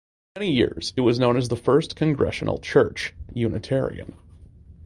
[0.35, 4.15] For many years it was known as The First Congregational Church (Unitarian).